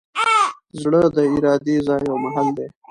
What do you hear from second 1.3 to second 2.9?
ارادې ځای او محل دﺉ.